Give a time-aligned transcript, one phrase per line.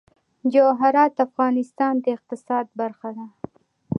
[0.53, 3.27] جواهرات د افغانستان د اقتصاد برخه ده.